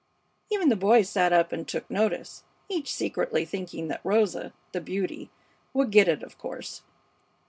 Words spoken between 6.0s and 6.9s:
it, of course.